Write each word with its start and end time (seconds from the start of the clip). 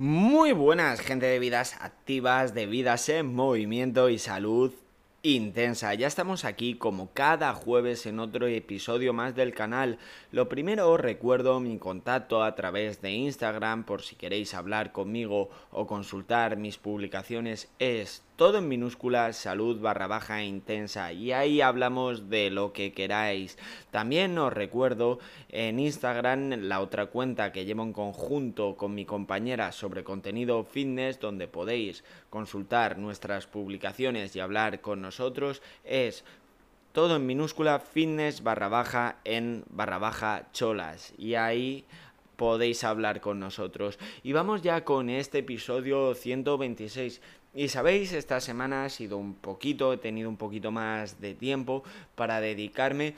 Muy 0.00 0.52
buenas, 0.52 1.00
gente 1.00 1.26
de 1.26 1.40
vidas 1.40 1.76
activas, 1.80 2.54
de 2.54 2.66
vidas 2.66 3.08
en 3.08 3.34
movimiento 3.34 4.08
y 4.10 4.20
salud 4.20 4.72
intensa. 5.24 5.92
Ya 5.94 6.06
estamos 6.06 6.44
aquí 6.44 6.74
como 6.74 7.10
cada 7.12 7.52
jueves 7.52 8.06
en 8.06 8.20
otro 8.20 8.46
episodio 8.46 9.12
más 9.12 9.34
del 9.34 9.52
canal. 9.54 9.98
Lo 10.30 10.48
primero 10.48 10.88
os 10.92 11.00
recuerdo 11.00 11.58
mi 11.58 11.78
contacto 11.78 12.44
a 12.44 12.54
través 12.54 13.02
de 13.02 13.10
Instagram 13.10 13.82
por 13.82 14.02
si 14.02 14.14
queréis 14.14 14.54
hablar 14.54 14.92
conmigo 14.92 15.50
o 15.72 15.88
consultar 15.88 16.56
mis 16.56 16.78
publicaciones 16.78 17.68
es 17.80 18.22
todo 18.38 18.58
en 18.58 18.68
minúscula, 18.68 19.32
salud 19.32 19.80
barra 19.80 20.06
baja 20.06 20.44
intensa 20.44 21.12
y 21.12 21.32
ahí 21.32 21.60
hablamos 21.60 22.30
de 22.30 22.50
lo 22.50 22.72
que 22.72 22.92
queráis. 22.92 23.58
También 23.90 24.38
os 24.38 24.52
recuerdo 24.52 25.18
en 25.48 25.80
Instagram 25.80 26.50
la 26.68 26.80
otra 26.80 27.06
cuenta 27.06 27.50
que 27.50 27.64
llevo 27.64 27.82
en 27.82 27.92
conjunto 27.92 28.76
con 28.76 28.94
mi 28.94 29.04
compañera 29.04 29.72
sobre 29.72 30.04
contenido 30.04 30.62
fitness 30.62 31.18
donde 31.18 31.48
podéis 31.48 32.04
consultar 32.30 32.96
nuestras 32.96 33.48
publicaciones 33.48 34.36
y 34.36 34.40
hablar 34.40 34.80
con 34.80 35.02
nosotros 35.02 35.60
es 35.82 36.24
todo 36.92 37.16
en 37.16 37.26
minúscula 37.26 37.80
fitness 37.80 38.44
barra 38.44 38.68
baja 38.68 39.16
en 39.24 39.64
barra 39.68 39.98
baja 39.98 40.46
cholas 40.52 41.12
y 41.18 41.34
ahí 41.34 41.84
podéis 42.38 42.84
hablar 42.84 43.20
con 43.20 43.40
nosotros. 43.40 43.98
Y 44.22 44.32
vamos 44.32 44.62
ya 44.62 44.84
con 44.84 45.10
este 45.10 45.38
episodio 45.38 46.14
126. 46.14 47.20
Y 47.54 47.68
sabéis, 47.68 48.12
esta 48.12 48.40
semana 48.40 48.84
ha 48.84 48.88
sido 48.88 49.16
un 49.16 49.34
poquito, 49.34 49.92
he 49.92 49.96
tenido 49.96 50.28
un 50.28 50.36
poquito 50.36 50.70
más 50.70 51.20
de 51.20 51.34
tiempo 51.34 51.82
para 52.14 52.40
dedicarme 52.40 53.14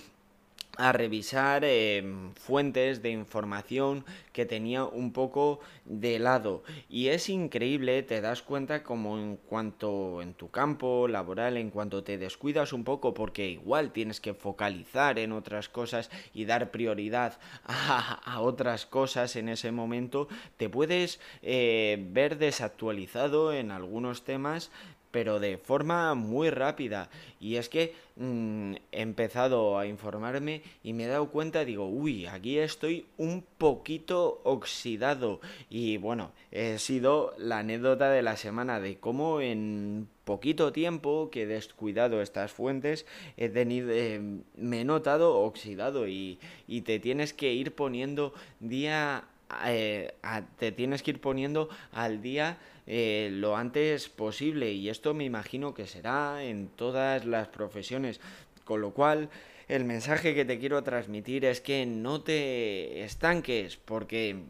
a 0.77 0.93
revisar 0.93 1.65
em, 1.65 2.33
fuentes 2.35 3.03
de 3.03 3.11
información 3.11 4.05
que 4.33 4.47
tenía 4.47 4.85
un 4.85 5.13
poco 5.13 5.61
de 5.85 6.19
lado. 6.19 6.63
Y 6.89 7.09
es 7.09 7.29
increíble 7.29 8.03
te 8.03 8.21
das 8.21 8.43
cuenta 8.43 8.83
como 8.83 9.19
en 9.19 9.37
cuanto 9.37 10.23
en 10.23 10.35
tu 10.35 10.51
campo 10.51 11.09
laboral 11.09 11.57
en 11.57 11.71
cuanto 11.71 12.05
te 12.05 12.19
descuidas 12.19 12.73
un 12.73 12.85
poco 12.85 13.15
porque 13.15 13.49
igual 13.49 13.93
tienes 13.93 14.21
que 14.21 14.35
focalizar 14.35 15.19
en 15.19 15.33
otras 15.33 15.69
cosas 15.69 16.11
y 16.35 16.45
dar 16.45 16.71
prioridad 16.71 17.39
a, 17.65 18.41
otras 18.41 18.87
cosas 18.87 19.37
en 19.37 19.49
ese 19.49 19.73
momento 19.73 20.29
te 20.57 20.69
puedes 20.69 21.21
eh, 21.43 22.07
ver 22.11 22.39
desactualizado 22.39 23.53
en 23.53 23.71
algunos 23.71 24.25
temas 24.25 24.71
pero 25.11 25.41
de 25.41 25.59
forma 25.59 26.15
muy 26.15 26.51
rápida. 26.51 27.11
Y 27.41 27.57
es 27.57 27.69
que 27.69 27.95
mm, 28.17 28.75
he 28.93 29.03
empezado 29.03 29.79
a 29.79 29.87
informarme 29.87 30.63
y 30.83 30.93
me 30.93 31.05
he 31.05 31.09
dado 31.09 31.31
cuenta, 31.31 31.65
digo, 31.65 31.87
uy, 31.87 32.27
aquí 32.27 32.59
estoy 32.59 33.07
un 33.17 33.45
poquito 33.59 34.41
oxidado. 34.45 35.41
Y 35.69 35.97
bueno, 35.97 36.33
he 36.51 36.79
sido 36.79 37.35
la 37.39 37.59
anécdota 37.59 38.11
de 38.11 38.23
la 38.23 38.37
semana 38.37 38.81
de 38.81 38.99
cómo 38.99 39.41
en 39.41 40.09
poquito 40.25 40.73
tiempo 40.73 41.29
que 41.31 41.43
he 41.43 41.47
descuidado 41.47 42.23
estas 42.23 42.53
fuentes, 42.53 43.05
he 43.37 43.49
tenido, 43.49 43.91
eh, 43.91 44.21
me 44.55 44.83
he 44.83 44.85
notado 44.85 45.41
oxidado 45.41 46.07
y, 46.07 46.39
y 46.69 46.83
te 46.83 47.01
tienes 47.01 47.33
que 47.33 47.53
ir 47.53 47.75
poniendo 47.75 48.33
día 48.61 49.25
eh, 49.65 50.15
te 50.59 50.73
tienes 50.73 51.03
que 51.03 51.13
ir 51.13 51.21
poniendo 51.21 51.69
al 51.93 52.23
día 52.23 52.59
eh, 52.87 53.29
lo 53.33 53.57
antes 53.57 54.09
posible. 54.09 54.73
Y 54.73 54.89
esto 54.89 55.15
me 55.15 55.25
imagino 55.25 55.75
que 55.75 55.87
será 55.87 56.43
en 56.45 56.69
todas 56.69 57.25
las 57.25 57.49
profesiones. 57.49 58.21
Con 58.65 58.81
lo 58.81 58.93
cual 58.93 59.31
el 59.69 59.85
mensaje 59.85 60.35
que 60.35 60.45
te 60.45 60.59
quiero 60.59 60.83
transmitir 60.83 61.45
es 61.45 61.61
que 61.61 61.87
no 61.87 62.23
te 62.23 63.05
estanques 63.05 63.77
porque 63.77 64.43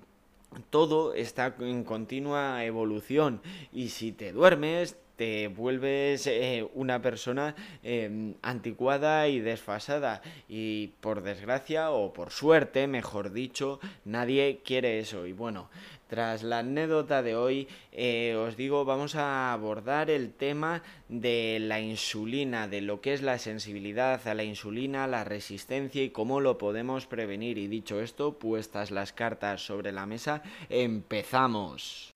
todo 0.71 1.15
está 1.15 1.55
en 1.61 1.85
continua 1.85 2.65
evolución. 2.65 3.41
Y 3.73 3.91
si 3.91 4.13
te 4.13 4.33
duermes 4.33 4.97
te 5.21 5.49
vuelves 5.49 6.27
eh, 6.27 6.67
una 6.73 7.03
persona 7.03 7.55
em, 7.83 8.37
anticuada 8.41 9.29
y 9.29 9.39
desfasada 9.39 10.23
y 10.49 10.95
por 11.03 11.23
desgracia 11.23 11.91
o 11.91 12.15
por 12.15 12.31
suerte, 12.31 12.87
mejor 12.87 13.31
dicho, 13.31 13.81
nadie 14.07 14.63
quiere 14.65 14.99
eso 14.99 15.27
y 15.27 15.35
bueno, 15.35 15.69
tras 16.09 16.43
la 16.43 16.61
anécdota 16.61 17.23
de 17.23 17.37
hoy, 17.37 17.69
eh, 17.93 18.35
os 18.35 18.57
digo, 18.57 18.87
vamos 18.87 19.15
a 19.15 19.53
abordar 19.53 20.09
el 20.09 20.33
tema 20.33 20.83
de 21.11 21.59
la 21.61 21.81
insulina, 21.81 22.67
de 22.67 22.81
lo 22.81 23.03
que 23.03 23.13
es 23.13 23.21
la 23.21 23.37
sensibilidad 23.37 24.27
a 24.27 24.33
la 24.33 24.45
insulina, 24.45 25.07
la 25.07 25.25
resistencia 25.25 26.03
y 26.03 26.09
cómo 26.09 26.41
lo 26.41 26.57
podemos 26.57 27.07
prevenir. 27.07 27.59
Y 27.59 27.69
dicho 27.69 28.01
esto, 28.01 28.39
puestas 28.39 28.91
las 28.91 29.13
cartas 29.13 29.61
sobre 29.61 29.93
la 29.93 30.07
mesa, 30.07 30.43
empezamos. 30.71 32.15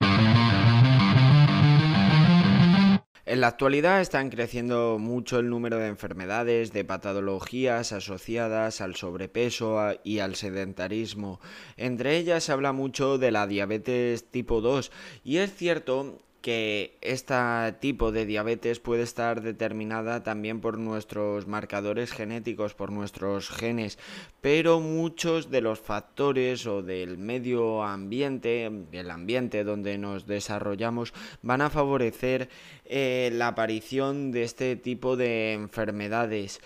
En 3.26 3.40
la 3.40 3.46
actualidad 3.46 4.02
están 4.02 4.28
creciendo 4.28 4.98
mucho 5.00 5.38
el 5.38 5.48
número 5.48 5.78
de 5.78 5.86
enfermedades, 5.86 6.74
de 6.74 6.84
patologías 6.84 7.92
asociadas 7.92 8.82
al 8.82 8.96
sobrepeso 8.96 9.80
y 10.04 10.18
al 10.18 10.34
sedentarismo. 10.34 11.40
Entre 11.78 12.18
ellas 12.18 12.44
se 12.44 12.52
habla 12.52 12.72
mucho 12.72 13.16
de 13.16 13.30
la 13.30 13.46
diabetes 13.46 14.30
tipo 14.30 14.60
2 14.60 14.92
y 15.24 15.38
es 15.38 15.54
cierto 15.54 16.18
que 16.44 16.98
este 17.00 17.34
tipo 17.80 18.12
de 18.12 18.26
diabetes 18.26 18.78
puede 18.78 19.02
estar 19.02 19.40
determinada 19.40 20.22
también 20.22 20.60
por 20.60 20.76
nuestros 20.76 21.46
marcadores 21.46 22.12
genéticos, 22.12 22.74
por 22.74 22.92
nuestros 22.92 23.48
genes, 23.48 23.98
pero 24.42 24.78
muchos 24.78 25.50
de 25.50 25.62
los 25.62 25.80
factores 25.80 26.66
o 26.66 26.82
del 26.82 27.16
medio 27.16 27.82
ambiente, 27.82 28.70
el 28.92 29.10
ambiente 29.10 29.64
donde 29.64 29.96
nos 29.96 30.26
desarrollamos, 30.26 31.14
van 31.40 31.62
a 31.62 31.70
favorecer 31.70 32.50
eh, 32.84 33.30
la 33.32 33.48
aparición 33.48 34.30
de 34.30 34.42
este 34.42 34.76
tipo 34.76 35.16
de 35.16 35.54
enfermedades 35.54 36.60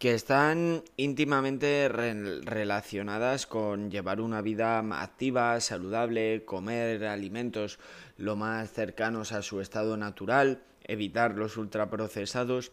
que 0.00 0.14
están 0.14 0.82
íntimamente 0.96 1.86
relacionadas 1.90 3.46
con 3.46 3.90
llevar 3.90 4.22
una 4.22 4.40
vida 4.40 4.78
activa, 4.78 5.60
saludable, 5.60 6.46
comer 6.46 7.04
alimentos 7.04 7.78
lo 8.16 8.34
más 8.34 8.72
cercanos 8.72 9.32
a 9.32 9.42
su 9.42 9.60
estado 9.60 9.98
natural, 9.98 10.62
evitar 10.84 11.36
los 11.36 11.58
ultraprocesados 11.58 12.72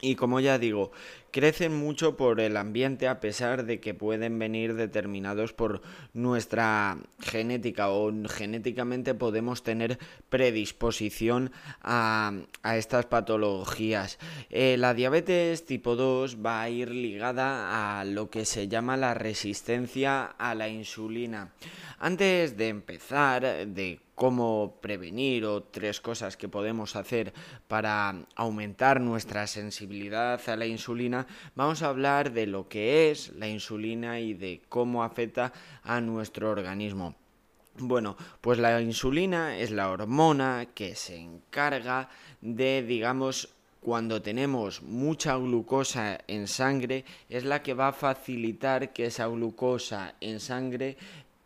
y 0.00 0.14
como 0.14 0.40
ya 0.40 0.58
digo, 0.58 0.92
crecen 1.30 1.74
mucho 1.74 2.16
por 2.16 2.40
el 2.40 2.56
ambiente 2.56 3.08
a 3.08 3.20
pesar 3.20 3.64
de 3.64 3.80
que 3.80 3.94
pueden 3.94 4.38
venir 4.38 4.74
determinados 4.74 5.52
por 5.52 5.80
nuestra 6.12 6.98
genética 7.20 7.90
o 7.90 8.12
genéticamente 8.28 9.14
podemos 9.14 9.62
tener 9.62 9.98
predisposición 10.28 11.52
a, 11.82 12.32
estas 12.74 13.06
patologías. 13.06 14.18
Eh, 14.50 14.76
la 14.78 14.94
diabetes 14.94 15.64
tipo 15.64 15.96
2 15.96 16.38
va 16.44 16.62
a 16.62 16.70
ir 16.70 16.90
ligada 16.90 18.00
a 18.00 18.04
lo 18.04 18.30
que 18.30 18.44
se 18.44 18.68
llama 18.68 18.96
la 18.96 19.14
resistencia 19.14 20.24
a 20.24 20.54
la 20.54 20.68
insulina. 20.68 21.52
Antes 21.98 22.56
de 22.56 22.68
empezar, 22.68 23.66
de 23.66 24.00
cómo 24.16 24.78
prevenir 24.80 25.44
o 25.44 25.62
tres 25.62 26.00
cosas 26.00 26.36
que 26.36 26.48
podemos 26.48 26.96
hacer 26.96 27.32
para 27.68 28.26
aumentar 28.34 29.00
nuestra 29.00 29.46
sensibilidad 29.46 30.40
a 30.48 30.56
la 30.56 30.66
insulina, 30.66 31.28
vamos 31.54 31.82
a 31.82 31.88
hablar 31.88 32.32
de 32.32 32.46
lo 32.46 32.66
que 32.66 33.10
es 33.10 33.32
la 33.36 33.46
insulina 33.46 34.18
y 34.18 34.34
de 34.34 34.62
cómo 34.68 35.04
afecta 35.04 35.52
a 35.84 36.00
nuestro 36.00 36.50
organismo. 36.50 37.14
Bueno, 37.78 38.16
pues 38.40 38.58
la 38.58 38.80
insulina 38.80 39.58
es 39.58 39.70
la 39.70 39.90
hormona 39.90 40.66
que 40.74 40.94
se 40.94 41.18
encarga 41.18 42.08
de, 42.40 42.82
digamos, 42.82 43.50
cuando 43.80 44.22
tenemos 44.22 44.82
mucha 44.82 45.36
glucosa 45.36 46.18
en 46.26 46.48
sangre, 46.48 47.04
es 47.28 47.44
la 47.44 47.62
que 47.62 47.74
va 47.74 47.88
a 47.88 47.92
facilitar 47.92 48.92
que 48.92 49.06
esa 49.06 49.26
glucosa 49.26 50.14
en 50.20 50.40
sangre 50.40 50.96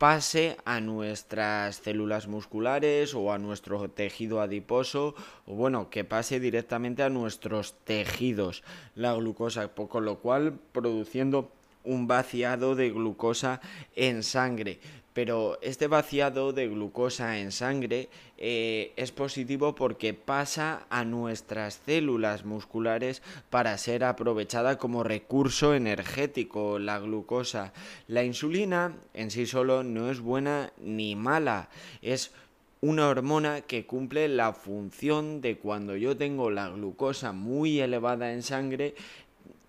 pase 0.00 0.56
a 0.64 0.80
nuestras 0.80 1.76
células 1.84 2.26
musculares 2.26 3.12
o 3.12 3.34
a 3.34 3.38
nuestro 3.38 3.90
tejido 3.90 4.40
adiposo 4.40 5.14
o 5.44 5.52
bueno, 5.52 5.90
que 5.90 6.04
pase 6.08 6.40
directamente 6.40 7.02
a 7.02 7.10
nuestros 7.10 7.74
tejidos 7.84 8.64
la 8.94 9.12
glucosa, 9.12 9.68
con 9.68 10.06
lo 10.06 10.20
cual 10.20 10.54
produciendo 10.72 11.52
un 11.84 12.06
vaciado 12.06 12.76
de 12.76 12.88
glucosa 12.88 13.60
en 13.94 14.22
sangre 14.22 14.80
pero 15.12 15.58
este 15.60 15.88
vaciado 15.88 16.52
de 16.52 16.68
glucosa 16.68 17.38
en 17.38 17.50
sangre 17.50 18.08
eh, 18.38 18.92
es 18.96 19.10
positivo 19.10 19.74
porque 19.74 20.14
pasa 20.14 20.86
a 20.88 21.04
nuestras 21.04 21.80
células 21.84 22.44
musculares 22.44 23.22
para 23.50 23.76
ser 23.78 24.04
aprovechada 24.04 24.78
como 24.78 25.02
recurso 25.02 25.74
energético, 25.74 26.78
la 26.78 27.00
glucosa. 27.00 27.72
La 28.06 28.22
insulina 28.22 28.94
en 29.12 29.30
sí 29.30 29.46
solo 29.46 29.82
no 29.82 30.10
es 30.10 30.20
buena 30.20 30.72
ni 30.78 31.16
mala, 31.16 31.68
es 32.02 32.32
una 32.80 33.08
hormona 33.08 33.60
que 33.62 33.84
cumple 33.84 34.28
la 34.28 34.52
función 34.52 35.40
de 35.40 35.58
cuando 35.58 35.96
yo 35.96 36.16
tengo 36.16 36.50
la 36.50 36.68
glucosa 36.68 37.32
muy 37.32 37.80
elevada 37.80 38.32
en 38.32 38.42
sangre, 38.42 38.94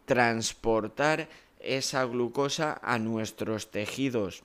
transportar 0.05 1.27
esa 1.59 2.05
glucosa 2.05 2.79
a 2.81 2.99
nuestros 2.99 3.69
tejidos 3.69 4.43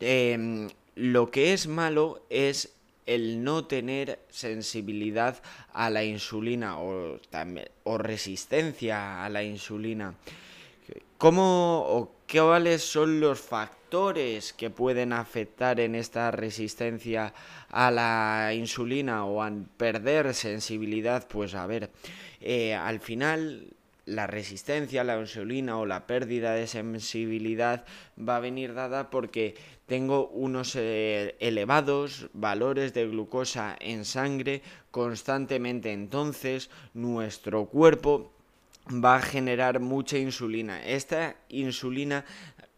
Em, 0.00 0.68
lo 0.94 1.30
que 1.30 1.52
es 1.52 1.66
malo 1.66 2.22
es 2.30 2.72
el 3.06 3.42
no 3.42 3.64
tener 3.64 4.20
sensibilidad 4.30 5.42
a 5.72 5.90
la 5.90 6.04
insulina 6.04 6.78
o, 6.78 7.18
o 7.84 7.98
resistencia 7.98 9.24
a 9.24 9.28
la 9.28 9.42
insulina. 9.42 10.14
¿Cómo 11.18 11.84
o 11.86 12.12
cuáles 12.30 12.82
son 12.82 13.20
los 13.20 13.40
factores 13.40 14.52
que 14.52 14.70
pueden 14.70 15.12
afectar 15.12 15.78
en 15.80 15.94
esta 15.94 16.30
resistencia 16.30 17.34
a 17.68 17.90
la 17.90 18.54
insulina 18.54 19.26
o 19.26 19.42
a 19.42 19.52
perder 19.76 20.32
sensibilidad? 20.32 21.26
Pues 21.28 21.54
a 21.54 21.66
ver, 21.66 21.90
eh, 22.40 22.74
al 22.74 23.00
final 23.00 23.66
la 24.06 24.26
resistencia 24.26 25.02
a 25.02 25.04
la 25.04 25.18
insulina 25.18 25.78
o 25.78 25.86
la 25.86 26.06
pérdida 26.06 26.54
de 26.54 26.66
sensibilidad 26.66 27.84
va 28.18 28.36
a 28.36 28.40
venir 28.40 28.74
dada 28.74 29.10
porque 29.10 29.54
tengo 29.86 30.28
unos 30.28 30.76
eh, 30.76 31.36
elevados 31.40 32.28
valores 32.32 32.94
de 32.94 33.08
glucosa 33.08 33.76
en 33.80 34.04
sangre 34.04 34.62
constantemente. 34.90 35.92
Entonces 35.92 36.70
nuestro 36.94 37.66
cuerpo 37.66 38.32
va 38.88 39.16
a 39.16 39.22
generar 39.22 39.80
mucha 39.80 40.18
insulina. 40.18 40.84
Esta 40.84 41.36
insulina 41.48 42.24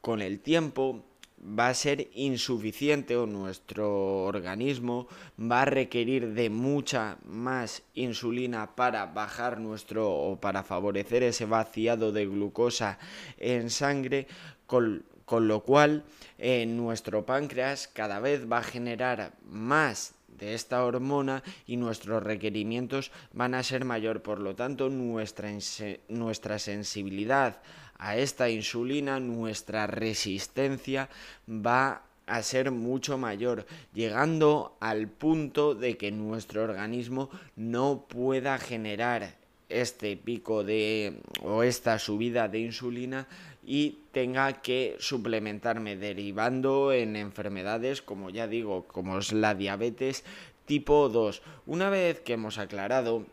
con 0.01 0.21
el 0.21 0.41
tiempo 0.41 1.05
va 1.43 1.69
a 1.69 1.75
ser 1.75 2.09
insuficiente 2.15 3.17
o 3.17 3.27
nuestro 3.27 4.25
organismo 4.25 5.09
va 5.39 5.63
a 5.63 5.65
requerir 5.65 6.35
de 6.35 6.51
mucha 6.51 7.19
más 7.25 7.83
insulina 7.95 8.77
para 8.77 9.07
bajar 9.07 9.59
nuestro 9.59 10.11
o 10.11 10.41
para 10.41 10.63
favorecer 10.63 11.25
ese 11.25 11.45
vaciado 11.45 12.13
de 12.13 12.27
glucosa 12.27 12.99
en 13.39 13.71
sangre 13.71 14.29
con, 14.67 15.05
lo 15.31 15.61
cual 15.61 16.05
eh, 16.39 16.67
nuestro 16.67 17.27
páncreas 17.27 17.89
cada 17.89 18.21
vez 18.21 18.51
va 18.51 18.59
a 18.59 18.63
generar 18.63 19.33
más 19.45 20.15
de 20.39 20.55
esta 20.55 20.85
hormona 20.85 21.43
y 21.67 21.77
nuestros 21.77 22.23
requerimientos 22.23 23.11
van 23.33 23.55
a 23.55 23.63
ser 23.63 23.85
mayor. 23.85 24.23
Por 24.23 24.41
lo 24.41 24.55
tanto, 24.55 24.89
nuestra, 24.89 25.51
nuestra 26.09 26.59
sensibilidad 26.59 27.61
a 27.99 28.17
esta 28.17 28.51
insulina, 28.51 29.21
nuestra 29.21 29.87
resistencia 29.87 31.09
va 31.49 32.03
a 32.27 32.43
ser 32.43 32.71
mucho 32.71 33.19
mayor, 33.19 33.67
llegando 33.93 34.77
al 34.81 35.09
punto 35.09 35.75
de 35.75 35.97
que 35.97 36.11
nuestro 36.11 36.63
organismo 36.63 37.31
no 37.57 38.07
pueda 38.09 38.59
generar 38.59 39.37
este 39.69 40.17
pico 40.17 40.65
de 40.65 41.21
o 41.43 41.63
esta 41.63 41.99
subida 41.99 42.49
de 42.49 42.61
insulina 42.61 43.27
y 43.65 43.99
tenga 44.13 44.61
que 44.61 44.97
suplementarme 44.99 45.97
derivando 45.97 46.93
en 46.93 47.17
enfermedades 47.17 48.03
como 48.03 48.31
ya 48.31 48.49
digo, 48.49 48.85
como 48.89 49.19
es 49.19 49.33
la 49.33 49.55
diabetes 49.55 50.25
tipo 50.67 51.09
2. 51.09 51.43
Una 51.67 51.91
vez 51.91 52.21
que 52.21 52.35
hemos 52.35 52.59
aclarado 52.59 53.27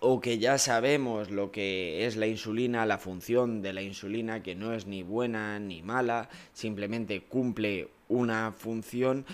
o 0.00 0.20
que 0.20 0.38
ya 0.38 0.58
sabemos 0.58 1.30
lo 1.30 1.50
que 1.50 2.06
es 2.06 2.16
la 2.16 2.26
insulina, 2.26 2.86
la 2.86 2.98
función 2.98 3.62
de 3.62 3.72
la 3.72 3.82
insulina, 3.82 4.42
que 4.42 4.54
no 4.54 4.74
es 4.74 4.86
ni 4.86 5.02
buena 5.02 5.58
ni 5.58 5.82
mala, 5.82 6.28
simplemente 6.52 7.22
cumple 7.22 7.88
una 8.08 8.52
función, 8.52 9.24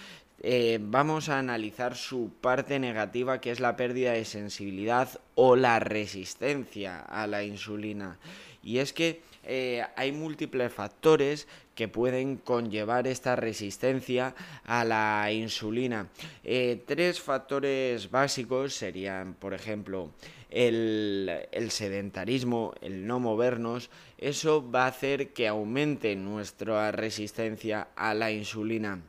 eh, 0.42 0.78
vamos 0.80 1.28
a 1.28 1.38
analizar 1.38 1.96
su 1.96 2.30
parte 2.40 2.78
negativa, 2.78 3.40
que 3.40 3.50
es 3.50 3.60
la 3.60 3.76
pérdida 3.76 4.12
de 4.12 4.24
sensibilidad 4.24 5.20
o 5.34 5.56
la 5.56 5.78
resistencia 5.80 7.00
a 7.00 7.26
la 7.26 7.44
insulina. 7.44 8.18
Y 8.62 8.78
es 8.78 8.92
que 8.92 9.20
eh, 9.44 9.84
hay 9.96 10.12
múltiples 10.12 10.72
factores 10.72 11.48
que 11.74 11.88
pueden 11.88 12.36
conllevar 12.36 13.06
esta 13.06 13.36
resistencia 13.36 14.34
a 14.64 14.84
la 14.84 15.32
insulina. 15.32 16.08
Eh, 16.44 16.82
tres 16.86 17.20
factores 17.20 18.10
básicos 18.10 18.74
serían, 18.74 19.34
por 19.34 19.54
ejemplo, 19.54 20.10
el, 20.50 21.30
el, 21.52 21.70
sedentarismo, 21.70 22.74
el 22.82 23.06
no 23.06 23.20
movernos, 23.20 23.88
eso 24.18 24.68
va 24.70 24.84
a 24.84 24.88
hacer 24.88 25.32
que 25.32 25.48
aumente 25.48 26.14
nuestra 26.16 26.92
resistencia 26.92 27.88
a 27.96 28.14
la 28.14 28.30
insulina. 28.30 29.00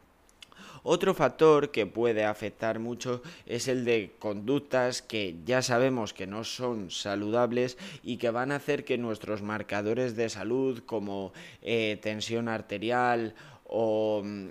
Otro 0.83 1.13
factor 1.13 1.71
que 1.71 1.85
puede 1.85 2.25
afectar 2.25 2.79
mucho 2.79 3.21
es 3.45 3.67
el 3.67 3.85
de 3.85 4.15
conductas 4.17 5.01
que 5.01 5.35
ya 5.45 5.61
sabemos 5.61 6.13
que 6.13 6.25
no 6.25 6.43
son 6.43 6.89
saludables 6.89 7.77
y 8.03 8.17
que 8.17 8.31
van 8.31 8.51
a 8.51 8.55
hacer 8.55 8.83
que 8.83 8.97
nuestros 8.97 9.41
marcadores 9.41 10.15
de 10.15 10.29
salud 10.29 10.81
como 10.85 11.33
eh, 11.61 11.99
tensión 12.01 12.49
arterial 12.49 13.35
o 13.65 14.23
mm, 14.23 14.49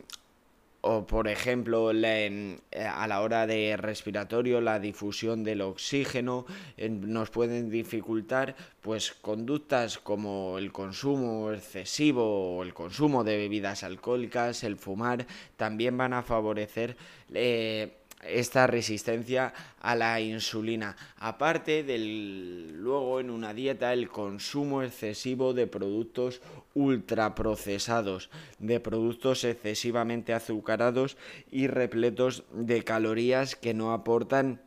o 0.83 1.07
por 1.07 1.29
ejemplo 1.29 1.91
eh, 1.93 2.59
a 2.85 3.07
la 3.07 3.21
hora 3.21 3.47
de 3.47 3.77
respiratorio 3.77 4.61
la 4.61 4.79
difusión 4.79 5.45
del 5.45 5.61
oxígeno 5.61 6.47
nos 6.79 7.31
pueden 7.31 7.71
dificultar 7.71 8.57
pues 8.81 9.13
conductas 9.13 9.99
como 9.99 10.59
el 10.59 10.73
consumo 10.73 11.53
excesivo 11.53 12.57
o 12.57 12.63
el 12.63 12.73
consumo 12.73 13.25
de 13.25 13.37
bebidas 13.37 13.83
alcohólicas 13.85 14.65
el 14.65 14.77
fumar 14.77 15.27
también 15.57 15.97
van 15.99 16.15
a 16.15 16.23
favorecer 16.23 16.97
eh, 17.35 18.01
esta 18.23 18.67
resistencia 18.67 19.53
a 19.81 19.95
la 19.95 20.21
insulina. 20.21 20.97
Aparte 21.17 21.83
del 21.83 22.73
luego 22.77 23.21
en 23.21 23.31
una 23.31 23.55
dieta 23.55 23.93
el 23.93 24.09
consumo 24.09 24.83
excesivo 24.83 25.55
de 25.55 25.67
productos 25.67 26.41
ultraprocesados, 26.75 28.31
de 28.59 28.81
productos 28.81 29.45
excesivamente 29.45 30.33
azucarados 30.33 31.17
y 31.51 31.67
repletos 31.67 32.45
de 32.53 32.83
calorías 32.83 33.57
que 33.57 33.75
no 33.75 33.93
aportan 33.93 34.61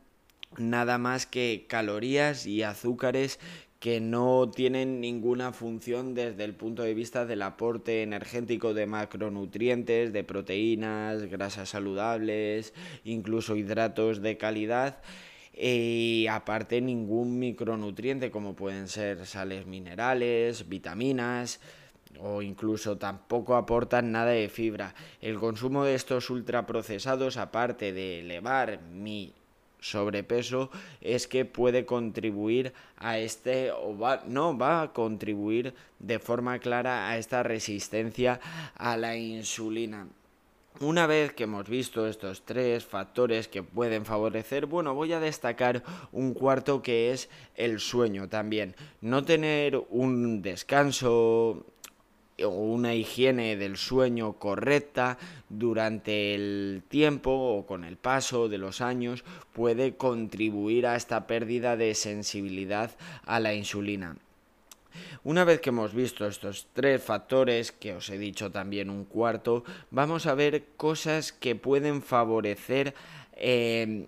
nada 0.56 0.98
más 0.98 1.26
que 1.26 1.66
calorías 1.68 2.46
y 2.46 2.62
azúcares 2.62 3.40
que 3.80 4.00
no 4.00 4.50
tienen 4.50 5.02
ninguna 5.02 5.52
función 5.52 6.14
desde 6.14 6.44
el 6.44 6.54
punto 6.54 6.82
de 6.82 6.94
vista 6.94 7.26
del 7.26 7.42
aporte 7.42 8.02
energético 8.02 8.72
de 8.72 8.86
macronutrientes, 8.86 10.10
de 10.12 10.24
proteínas, 10.24 11.24
grasas 11.24 11.68
saludables, 11.68 12.72
incluso 13.04 13.56
hidratos 13.56 14.22
de 14.22 14.38
calidad 14.38 15.02
y 15.52 16.26
aparte 16.30 16.80
ningún 16.80 17.38
micronutriente 17.38 18.30
como 18.30 18.56
pueden 18.56 18.88
ser 18.88 19.26
sales 19.26 19.66
minerales, 19.66 20.68
vitaminas 20.68 21.60
o 22.20 22.42
incluso 22.42 22.96
tampoco 22.96 23.56
aportan 23.56 24.12
nada 24.12 24.30
de 24.30 24.48
fibra. 24.48 24.94
El 25.20 25.38
consumo 25.38 25.84
de 25.84 25.94
estos 25.94 26.30
ultraprocesados 26.30 27.36
aparte 27.36 27.92
de 27.92 28.20
elevar 28.20 28.80
mi 28.80 29.32
sobrepeso 29.80 30.70
es 31.00 31.28
que 31.28 31.44
puede 31.44 31.84
contribuir 31.84 32.72
a 32.96 33.18
este 33.18 33.70
o 33.70 33.94
no 34.26 34.56
va 34.56 34.82
a 34.82 34.92
contribuir 34.92 35.74
de 35.98 36.18
forma 36.18 36.58
clara 36.58 37.08
a 37.08 37.18
esta 37.18 37.42
resistencia 37.42 38.40
a 38.76 38.96
la 38.96 39.16
insulina. 39.16 40.06
Una 40.80 41.06
vez 41.06 41.32
que 41.32 41.44
hemos 41.44 41.68
visto 41.68 42.08
estos 42.08 42.44
tres 42.44 42.84
factores 42.84 43.46
que 43.46 43.62
pueden 43.62 44.04
favorecer, 44.04 44.66
bueno, 44.66 44.92
voy 44.92 45.12
a 45.12 45.20
destacar 45.20 45.84
un 46.10 46.34
cuarto 46.34 46.82
que 46.82 47.12
es 47.12 47.28
el 47.54 47.78
sueño 47.78 48.28
también. 48.28 48.74
No 49.00 49.24
tener 49.24 49.80
un 49.90 50.42
descanso 50.42 51.64
o 52.42 52.48
una 52.48 52.94
higiene 52.94 53.56
del 53.56 53.76
sueño 53.76 54.34
correcta 54.34 55.18
durante 55.48 56.34
el 56.34 56.82
tiempo 56.88 57.30
o 57.30 57.66
con 57.66 57.84
el 57.84 57.96
paso 57.96 58.48
de 58.48 58.58
los 58.58 58.80
años 58.80 59.24
puede 59.52 59.96
contribuir 59.96 60.86
a 60.86 60.96
esta 60.96 61.26
pérdida 61.26 61.76
de 61.76 61.94
sensibilidad 61.94 62.90
a 63.24 63.40
la 63.40 63.54
insulina. 63.54 64.16
Una 65.24 65.44
vez 65.44 65.60
que 65.60 65.70
hemos 65.70 65.94
visto 65.94 66.26
estos 66.26 66.68
tres 66.72 67.02
factores, 67.02 67.72
que 67.72 67.94
os 67.94 68.08
he 68.10 68.18
dicho 68.18 68.50
también 68.50 68.90
un 68.90 69.04
cuarto, 69.04 69.64
vamos 69.90 70.26
a 70.26 70.34
ver 70.34 70.64
cosas 70.76 71.32
que 71.32 71.56
pueden 71.56 72.02
favorecer 72.02 72.94
eh, 73.36 74.06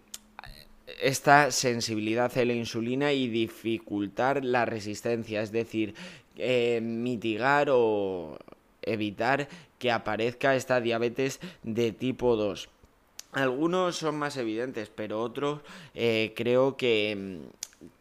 esta 1.02 1.50
sensibilidad 1.50 2.36
a 2.38 2.44
la 2.44 2.52
insulina 2.52 3.12
y 3.12 3.28
dificultar 3.28 4.44
la 4.44 4.64
resistencia, 4.64 5.42
es 5.42 5.50
decir, 5.50 5.94
eh, 6.36 6.80
mitigar 6.82 7.68
o 7.70 8.38
evitar 8.82 9.48
que 9.78 9.90
aparezca 9.90 10.56
esta 10.56 10.80
diabetes 10.80 11.40
de 11.62 11.92
tipo 11.92 12.36
2. 12.36 12.68
Algunos 13.32 13.96
son 13.96 14.18
más 14.18 14.36
evidentes, 14.36 14.90
pero 14.94 15.20
otros 15.20 15.60
eh, 15.94 16.32
creo 16.34 16.76
que, 16.76 17.40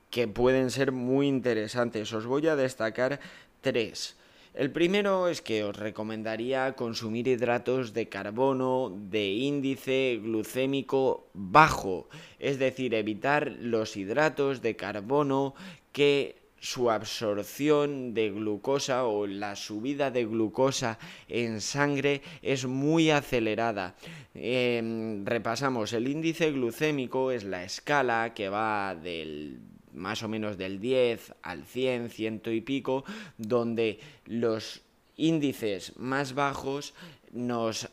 que 0.10 0.28
pueden 0.28 0.72
ser 0.72 0.92
muy 0.92 1.28
interesantes. 1.28 2.14
Os 2.14 2.26
voy 2.26 2.48
a 2.48 2.56
destacar 2.56 3.20
tres. 3.62 4.16
El 4.54 4.72
primero 4.72 5.28
es 5.28 5.42
que 5.42 5.66
os 5.66 5.76
recomendaría 5.76 6.76
consumir 6.78 7.28
hidratos 7.28 7.94
de 7.94 8.08
carbono 8.08 8.90
de 8.90 9.28
índice 9.28 10.18
glucémico 10.24 11.28
bajo, 11.34 12.08
es 12.40 12.58
decir, 12.58 12.94
evitar 12.94 13.52
los 13.60 13.98
hidratos 13.98 14.62
de 14.62 14.78
carbono 14.78 15.56
que 15.92 16.45
su 16.66 16.90
absorción 16.90 18.16
de 18.16 18.32
glucosa 18.32 19.06
o 19.06 19.28
la 19.28 19.56
subida 19.56 20.10
de 20.10 20.26
glucosa 20.26 20.98
en 21.30 21.62
sangre 21.62 22.24
es 22.42 22.66
muy 22.66 23.12
acelerada. 23.12 23.96
Em, 24.34 25.24
repasamos, 25.24 25.94
el 25.94 26.08
índice 26.08 26.52
glucémico 26.52 27.32
es 27.32 27.44
la 27.44 27.64
escala 27.64 28.34
que 28.34 28.50
va 28.50 28.96
del 28.96 29.60
más 29.94 30.24
o 30.24 30.28
menos 30.28 30.58
del 30.58 30.82
10 30.82 31.36
al 31.44 31.66
100, 31.66 32.10
ciento 32.10 32.52
y 32.52 32.62
pico, 32.62 33.06
donde 33.38 34.00
los 34.26 34.82
índices 35.16 35.96
más 35.98 36.34
bajos 36.34 36.96
nos 37.32 37.90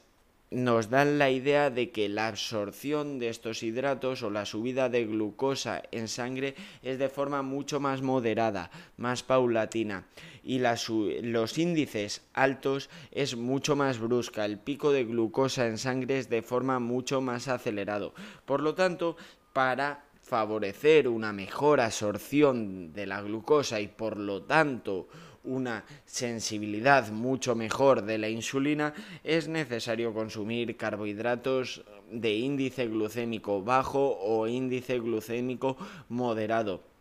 nos 0.52 0.90
dan 0.90 1.18
la 1.18 1.30
idea 1.30 1.70
de 1.70 1.90
que 1.90 2.08
la 2.08 2.28
absorción 2.28 3.18
de 3.18 3.28
estos 3.28 3.62
hidratos 3.62 4.22
o 4.22 4.30
la 4.30 4.44
subida 4.44 4.88
de 4.88 5.06
glucosa 5.06 5.82
en 5.90 6.08
sangre 6.08 6.54
es 6.82 6.98
de 6.98 7.08
forma 7.08 7.42
mucho 7.42 7.80
más 7.80 8.02
moderada, 8.02 8.70
más 8.96 9.22
paulatina. 9.22 10.06
Y 10.44 10.58
los 10.58 11.58
índices 11.58 12.22
altos 12.34 12.90
es 13.10 13.36
mucho 13.36 13.76
más 13.76 13.98
brusca, 13.98 14.44
el 14.44 14.58
pico 14.58 14.92
de 14.92 15.04
glucosa 15.04 15.66
en 15.66 15.78
sangre 15.78 16.18
es 16.18 16.28
de 16.28 16.42
forma 16.42 16.78
mucho 16.78 17.20
más 17.20 17.48
acelerado. 17.48 18.14
Por 18.44 18.60
lo 18.60 18.74
tanto, 18.74 19.16
para 19.52 20.04
favorecer 20.22 21.08
una 21.08 21.32
mejor 21.32 21.80
absorción 21.80 22.92
de 22.92 23.06
la 23.06 23.20
glucosa 23.22 23.80
y 23.80 23.88
por 23.88 24.16
lo 24.16 24.42
tanto 24.42 25.08
una 25.44 25.84
sensibilidad 26.04 27.10
mucho 27.10 27.54
mejor 27.54 28.02
de 28.02 28.18
la 28.18 28.28
insulina, 28.28 28.94
es 29.24 29.48
necesario 29.48 30.14
consumir 30.14 30.76
carbohidratos 30.76 31.84
de 32.10 32.34
índice 32.34 32.86
glucémico 32.86 33.62
bajo 33.62 34.18
o 34.20 34.46
índice 34.46 34.98
glucémico 34.98 35.76
moderado. 36.08 36.91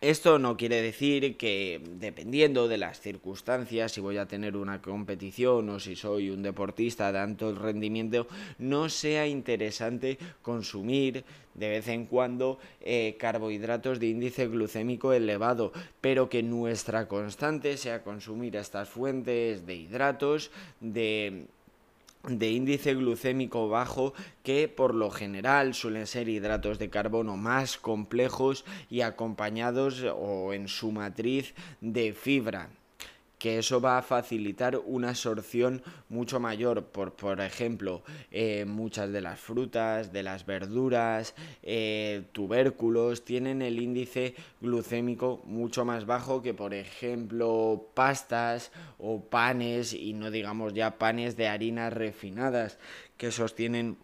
Esto 0.00 0.38
no 0.38 0.56
quiere 0.56 0.80
decir 0.80 1.36
que 1.36 1.82
dependiendo 1.96 2.68
de 2.68 2.78
las 2.78 3.00
circunstancias, 3.00 3.92
si 3.92 4.00
voy 4.00 4.16
a 4.16 4.26
tener 4.26 4.56
una 4.56 4.80
competición 4.80 5.68
o 5.68 5.78
si 5.78 5.94
soy 5.94 6.30
un 6.30 6.42
deportista 6.42 7.12
de 7.12 7.18
alto 7.18 7.54
rendimiento, 7.54 8.26
no 8.58 8.88
sea 8.88 9.26
interesante 9.26 10.16
consumir 10.40 11.24
de 11.52 11.68
vez 11.68 11.88
en 11.88 12.06
cuando 12.06 12.58
eh, 12.80 13.16
carbohidratos 13.18 14.00
de 14.00 14.06
índice 14.06 14.46
glucémico 14.46 15.12
elevado, 15.12 15.72
pero 16.00 16.30
que 16.30 16.42
nuestra 16.42 17.06
constante 17.06 17.76
sea 17.76 18.02
consumir 18.02 18.56
estas 18.56 18.88
fuentes 18.88 19.66
de 19.66 19.74
hidratos, 19.74 20.50
de 20.80 21.46
de 22.28 22.50
índice 22.50 22.94
glucémico 22.94 23.68
bajo 23.68 24.12
que 24.42 24.68
por 24.68 24.94
lo 24.94 25.10
general 25.10 25.74
suelen 25.74 26.06
ser 26.06 26.28
hidratos 26.28 26.78
de 26.78 26.90
carbono 26.90 27.36
más 27.36 27.78
complejos 27.78 28.64
y 28.90 29.00
acompañados 29.00 30.04
o 30.16 30.52
en 30.52 30.68
su 30.68 30.92
matriz 30.92 31.54
de 31.80 32.12
fibra 32.12 32.70
que 33.40 33.58
eso 33.58 33.80
va 33.80 33.96
a 33.96 34.02
facilitar 34.02 34.76
una 34.84 35.08
absorción 35.08 35.82
mucho 36.10 36.38
mayor. 36.38 36.84
Por, 36.84 37.14
por 37.14 37.40
ejemplo, 37.40 38.02
eh, 38.30 38.66
muchas 38.66 39.10
de 39.10 39.22
las 39.22 39.40
frutas, 39.40 40.12
de 40.12 40.22
las 40.22 40.44
verduras, 40.44 41.34
eh, 41.62 42.24
tubérculos, 42.32 43.24
tienen 43.24 43.62
el 43.62 43.80
índice 43.80 44.34
glucémico 44.60 45.40
mucho 45.46 45.86
más 45.86 46.04
bajo 46.04 46.42
que, 46.42 46.52
por 46.52 46.74
ejemplo, 46.74 47.88
pastas 47.94 48.72
o 48.98 49.24
panes, 49.24 49.94
y 49.94 50.12
no 50.12 50.30
digamos 50.30 50.74
ya 50.74 50.98
panes 50.98 51.38
de 51.38 51.48
harinas 51.48 51.94
refinadas, 51.94 52.78
que 53.16 53.30
sostienen 53.30 53.96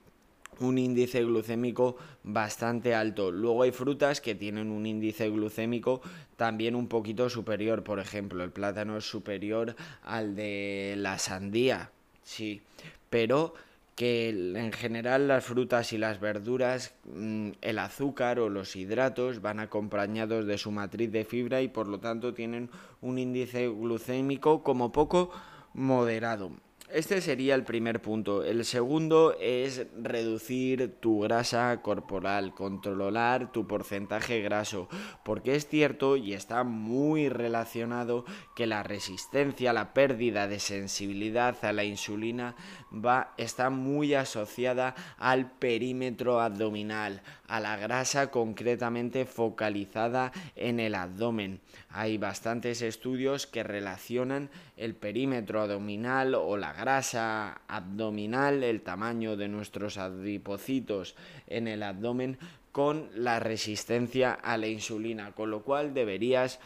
un 0.61 0.79
índice 0.79 1.23
glucémico 1.23 1.97
bastante 2.23 2.95
alto. 2.95 3.31
Luego 3.31 3.63
hay 3.63 3.73
frutas 3.73 4.21
que 4.21 4.35
tienen 4.35 4.71
un 4.71 4.87
índice 4.87 5.29
glucémico 5.29 6.01
también 6.37 6.75
un 6.75 6.89
poquito 6.89 7.29
superior. 7.29 7.83
Por 7.83 7.99
ejemplo, 7.99 8.45
el 8.45 8.51
plátano 8.51 8.97
es 8.97 9.05
superior 9.05 9.77
al 10.03 10.35
de 10.35 10.95
la 10.97 11.19
sandía. 11.19 11.91
Sí, 12.23 12.63
pero 13.11 13.55
que 13.97 14.29
en 14.29 14.73
general 14.73 15.27
las 15.27 15.45
frutas 15.45 15.95
y 15.95 15.99
las 15.99 16.21
verduras, 16.21 16.95
mm, 17.05 17.53
el 17.63 17.79
azúcar 17.79 18.39
o 18.39 18.51
los 18.51 18.77
hidratos 18.77 19.41
van 19.41 19.59
acompañados 19.59 20.47
de 20.47 20.59
su 20.59 20.71
matriz 20.71 21.11
de 21.11 21.25
fibra 21.25 21.63
y 21.63 21.69
por 21.69 21.89
lo 21.89 21.99
tanto 21.99 22.35
tienen 22.35 22.69
un 23.01 23.19
índice 23.19 23.69
glucémico 23.69 24.63
como 24.63 24.93
poco 24.93 25.31
moderado. 25.73 26.51
Este 26.93 27.21
sería 27.21 27.57
el 27.57 27.65
primer 27.65 28.01
punto. 28.01 28.45
El 28.45 28.65
segundo 28.65 29.37
es 29.41 29.87
reducir 30.01 31.01
tu 31.01 31.21
grasa 31.21 31.83
corporal, 31.83 32.55
controlar 32.55 33.51
tu 33.51 33.67
porcentaje 33.67 34.41
graso, 34.41 34.89
porque 35.25 35.57
es 35.57 35.67
cierto 35.67 36.17
y 36.17 36.33
está 36.33 36.63
muy 36.63 37.29
relacionado 37.29 38.25
que 38.55 38.69
la 38.69 38.85
resistencia, 38.85 39.73
la 39.73 39.95
pérdida 39.95 40.47
de 40.47 40.61
sensibilidad 40.61 41.57
a 41.65 41.73
la 41.73 41.83
insulina 41.83 42.55
va 42.93 43.35
está 43.37 43.69
muy 43.69 44.15
asociada 44.15 44.95
al 45.19 45.51
perímetro 45.59 46.41
abdominal, 46.41 47.21
a 47.49 47.61
la 47.61 47.77
grasa 47.77 48.31
concretamente 48.31 49.27
focalizada 49.27 50.33
en 50.55 50.81
el 50.81 50.95
abdomen. 50.95 51.61
Hay 51.91 52.19
bastantes 52.19 52.83
estudios 52.83 53.47
que 53.47 53.63
relacionan 53.63 54.51
el 54.77 54.95
perímetro 54.95 55.63
abdominal 55.63 56.35
o 56.35 56.57
la 56.57 56.73
grasa 56.73 57.61
abdominal, 57.69 58.63
el 58.63 58.83
tamaño 58.83 59.37
de 59.37 59.49
nuestros 59.49 59.99
adipocitos 59.99 61.15
en 61.47 61.69
el 61.69 61.83
abdomen 61.83 62.39
con 62.73 63.09
la 63.15 63.41
resistencia 63.41 64.33
a 64.35 64.59
la 64.59 64.67
insulina, 64.67 65.33
con 65.33 65.51
lo 65.51 65.63
cual 65.63 65.95
deberías 65.95 66.61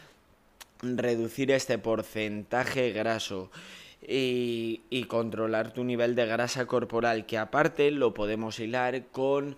reducir 0.81 1.51
este 1.51 1.77
porcentaje 1.77 2.91
graso. 2.91 3.49
Y, 4.05 5.05
controlar 5.07 5.71
tu 5.73 5.83
nivel 5.83 6.15
de 6.15 6.25
grasa 6.25 6.65
corporal, 6.65 7.25
que 7.27 7.37
aparte 7.37 7.91
lo 7.91 8.13
podemos 8.13 8.59
hilar 8.59 9.05
con 9.11 9.55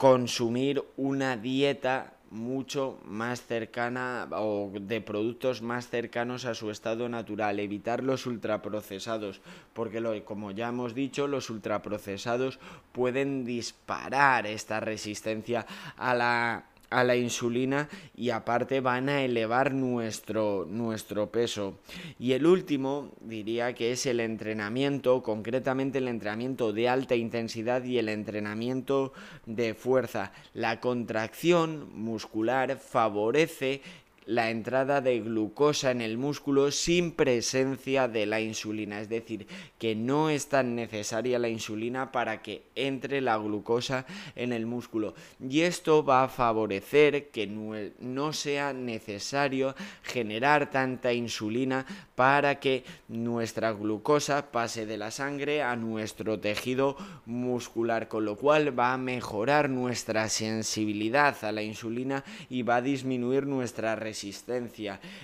consumir 0.00 0.82
una 0.96 1.36
dieta 1.36 2.14
mucho 2.30 2.98
más 3.04 3.42
cercana 3.42 4.26
o 4.32 4.72
de 4.72 5.02
productos 5.02 5.60
más 5.60 5.90
cercanos 5.90 6.46
a 6.46 6.54
su 6.54 6.70
estado 6.70 7.10
natural, 7.10 7.60
evitar 7.60 8.02
los 8.02 8.24
ultraprocesados, 8.24 9.42
porque 9.74 10.22
como 10.24 10.52
ya 10.52 10.68
hemos 10.68 10.94
dicho, 10.94 11.26
los 11.26 11.50
ultraprocesados 11.50 12.58
pueden 12.92 13.44
disparar 13.44 14.46
esta 14.46 14.80
resistencia 14.80 15.66
a 15.98 16.14
la 16.14 16.69
a 16.90 17.04
la 17.04 17.16
insulina 17.16 17.88
y 18.14 18.30
aparte 18.30 18.80
van 18.80 19.08
a 19.08 19.22
elevar 19.22 19.72
nuestro, 19.72 20.66
nuestro 20.68 21.30
peso. 21.30 21.78
Y 22.18 22.32
el 22.32 22.46
último 22.46 23.12
diría 23.20 23.72
que 23.74 23.92
es 23.92 24.06
el 24.06 24.20
entrenamiento, 24.20 25.22
concretamente 25.22 25.98
el 25.98 26.08
entrenamiento 26.08 26.72
de 26.72 26.88
alta 26.88 27.14
intensidad 27.14 27.84
y 27.84 27.98
el 27.98 28.08
entrenamiento 28.08 29.12
de 29.46 29.74
fuerza. 29.74 30.32
La 30.52 30.80
contracción 30.80 31.90
muscular 31.94 32.76
favorece 32.78 33.82
la 34.30 34.50
entrada 34.50 35.00
de 35.00 35.18
glucosa 35.18 35.90
en 35.90 36.00
el 36.00 36.16
músculo 36.16 36.70
sin 36.70 37.10
presencia 37.10 38.06
de 38.06 38.26
la 38.26 38.40
insulina, 38.40 39.00
es 39.00 39.08
decir, 39.08 39.48
que 39.76 39.96
no 39.96 40.30
es 40.30 40.48
tan 40.48 40.76
necesaria 40.76 41.40
la 41.40 41.48
insulina 41.48 42.12
para 42.12 42.40
que 42.40 42.62
entre 42.76 43.22
la 43.22 43.36
glucosa 43.38 44.06
en 44.36 44.52
el 44.52 44.66
músculo. 44.66 45.14
Y 45.40 45.62
esto 45.62 46.04
va 46.04 46.22
a 46.22 46.28
favorecer 46.28 47.30
que 47.30 47.48
no 47.48 48.32
sea 48.32 48.72
necesario 48.72 49.74
generar 50.04 50.70
tanta 50.70 51.12
insulina 51.12 51.84
para 52.14 52.60
que 52.60 52.84
nuestra 53.08 53.72
glucosa 53.72 54.52
pase 54.52 54.86
de 54.86 54.96
la 54.96 55.10
sangre 55.10 55.64
a 55.64 55.74
nuestro 55.74 56.38
tejido 56.38 56.96
muscular, 57.26 58.06
con 58.06 58.26
lo 58.26 58.36
cual 58.36 58.78
va 58.78 58.92
a 58.92 58.98
mejorar 58.98 59.70
nuestra 59.70 60.28
sensibilidad 60.28 61.44
a 61.44 61.50
la 61.50 61.62
insulina 61.62 62.22
y 62.48 62.62
va 62.62 62.76
a 62.76 62.82
disminuir 62.82 63.48
nuestra 63.48 63.96
resistencia 63.96 64.19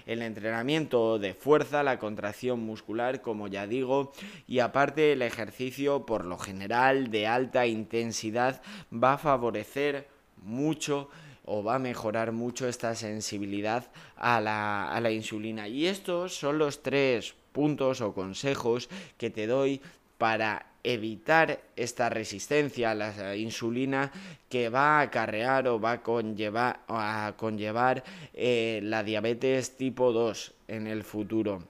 el 0.07 0.23
entrenamiento 0.23 1.19
de 1.19 1.35
fuerza, 1.35 1.83
la 1.83 1.99
contracción 1.99 2.61
muscular, 2.61 3.21
como 3.23 3.49
ya 3.49 3.67
digo, 3.67 4.13
y 4.47 4.61
aparte 4.61 5.13
el 5.13 5.23
ejercicio 5.23 6.07
por 6.07 6.25
lo 6.25 6.39
general 6.39 7.11
de 7.11 7.27
alta 7.27 7.67
intensidad 7.67 8.63
va 8.93 9.15
a 9.15 9.19
favorecer 9.19 10.09
mucho 10.43 11.09
o 11.45 11.63
va 11.63 11.77
a 11.77 11.79
mejorar 11.79 12.33
mucho 12.33 12.69
esta 12.69 12.95
sensibilidad 12.95 13.91
a 14.17 14.41
la, 14.41 14.91
a 14.91 15.01
la 15.01 15.11
insulina. 15.11 15.69
Y 15.69 15.87
estos 15.87 16.35
son 16.37 16.59
los 16.59 16.83
tres 16.83 17.35
puntos 17.53 18.01
o 18.01 18.13
consejos 18.13 18.89
que 19.17 19.31
te 19.31 19.47
doy 19.47 19.81
para 20.19 20.67
evitar 20.87 21.61
esta 21.75 22.09
resistencia 22.09 22.93
a 22.93 22.95
la 22.95 23.37
insulina 23.37 24.13
que 24.49 24.69
va 24.69 24.99
a 24.99 25.01
acarrear 25.03 25.67
o 25.67 25.81
va 25.81 25.93
a 25.93 26.03
conllevar, 26.03 26.81
a 26.87 27.35
conllevar 27.37 28.05
eh, 28.33 28.81
la 28.85 29.03
diabetes 29.03 29.77
tipo 29.77 30.13
2 30.13 30.55
en 30.69 30.87
el 30.87 31.03
futuro. 31.03 31.65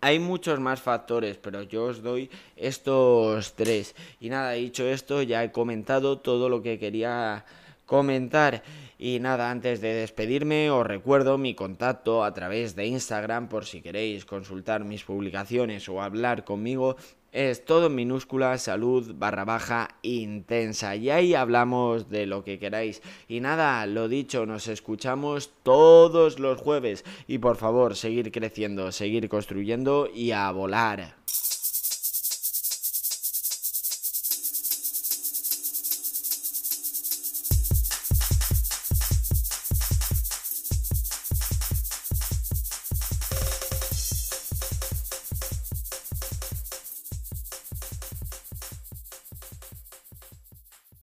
Hay 0.00 0.18
muchos 0.18 0.58
más 0.58 0.80
factores, 0.80 1.36
pero 1.36 1.62
yo 1.62 1.84
os 1.84 2.02
doy 2.02 2.30
estos 2.56 3.52
tres. 3.52 3.94
Y 4.18 4.30
nada, 4.30 4.52
dicho 4.52 4.86
esto, 4.86 5.20
ya 5.20 5.44
he 5.44 5.52
comentado 5.52 6.18
todo 6.18 6.48
lo 6.48 6.62
que 6.62 6.78
quería 6.78 7.44
comentar. 7.84 8.62
Y 8.98 9.20
nada, 9.20 9.50
antes 9.50 9.82
de 9.82 9.92
despedirme 9.92 10.70
os 10.70 10.86
recuerdo 10.86 11.36
mi 11.36 11.54
contacto 11.54 12.24
a 12.24 12.32
través 12.32 12.74
de 12.74 12.86
Instagram 12.86 13.48
por 13.48 13.66
si 13.66 13.82
queréis 13.82 14.24
consultar 14.24 14.84
mis 14.84 15.04
publicaciones 15.04 15.86
o 15.90 16.00
hablar 16.00 16.44
conmigo. 16.44 16.96
Es 17.32 17.64
todo 17.64 17.86
en 17.86 17.94
minúscula, 17.94 18.58
salud 18.58 19.14
barra 19.14 19.44
baja 19.44 19.96
intensa. 20.02 20.96
Y 20.96 21.10
ahí 21.10 21.34
hablamos 21.34 22.10
de 22.10 22.26
lo 22.26 22.42
que 22.42 22.58
queráis. 22.58 23.02
Y 23.28 23.38
nada, 23.38 23.86
lo 23.86 24.08
dicho, 24.08 24.46
nos 24.46 24.66
escuchamos 24.66 25.52
todos 25.62 26.40
los 26.40 26.58
jueves. 26.58 27.04
Y 27.28 27.38
por 27.38 27.56
favor, 27.56 27.94
seguir 27.94 28.32
creciendo, 28.32 28.90
seguir 28.90 29.28
construyendo 29.28 30.08
y 30.12 30.32
a 30.32 30.50
volar. 30.50 31.19